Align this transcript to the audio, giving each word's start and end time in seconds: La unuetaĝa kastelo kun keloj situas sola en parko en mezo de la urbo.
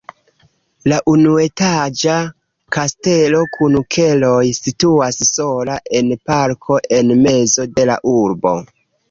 La 0.91 0.95
unuetaĝa 1.09 2.15
kastelo 2.77 3.41
kun 3.57 3.77
keloj 3.97 4.39
situas 4.61 5.21
sola 5.33 5.77
en 6.01 6.11
parko 6.33 6.81
en 6.99 7.15
mezo 7.29 7.69
de 7.79 7.87
la 7.93 8.01
urbo. 8.17 8.57